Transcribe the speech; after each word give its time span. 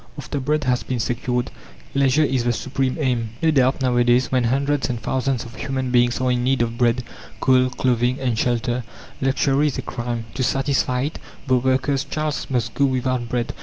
After 0.17 0.39
bread 0.39 0.63
has 0.63 0.81
been 0.81 0.99
secured, 0.99 1.51
leisure 1.93 2.23
is 2.23 2.43
the 2.43 2.53
supreme 2.53 2.97
aim. 2.99 3.33
No 3.43 3.51
doubt, 3.51 3.83
nowadays, 3.83 4.31
when 4.31 4.45
hundreds 4.45 4.89
and 4.89 4.99
thousands 4.99 5.45
of 5.45 5.53
human 5.57 5.91
beings 5.91 6.19
are 6.19 6.31
in 6.31 6.43
need 6.43 6.63
of 6.63 6.75
bread, 6.75 7.03
coal, 7.39 7.69
clothing, 7.69 8.19
and 8.19 8.35
shelter, 8.35 8.83
luxury 9.21 9.67
is 9.67 9.77
a 9.77 9.83
crime; 9.83 10.25
to 10.33 10.41
satisfy 10.41 11.01
it, 11.01 11.19
the 11.45 11.55
worker's 11.57 12.03
child 12.03 12.47
must 12.49 12.73
go 12.73 12.85
without 12.85 13.29
bread! 13.29 13.53